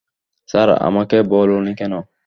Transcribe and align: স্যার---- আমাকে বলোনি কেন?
স্যার---- 0.49 0.81
আমাকে 0.87 1.17
বলোনি 1.31 1.71
কেন? 1.75 1.93